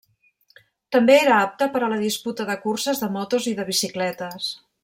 També 0.95 1.17
era 1.17 1.35
apte 1.41 1.69
per 1.75 1.83
a 1.87 1.91
la 1.93 2.01
disputa 2.05 2.49
de 2.51 2.57
curses 2.67 3.05
de 3.07 3.13
motos 3.19 3.49
i 3.53 3.57
de 3.61 3.71
bicicletes. 3.73 4.53